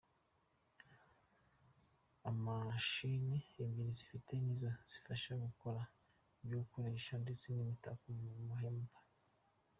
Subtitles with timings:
[2.31, 5.81] Imashini ebyiri bafite nizo zibafasha mu gukora
[6.41, 8.97] ibyo bikoresho ndetse n’imitako mu mahembe.